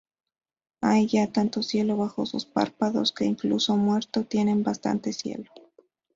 [0.81, 5.51] Hay ya tanto cielo bajo sus párpados que incluso muerto tiene bastante cielo.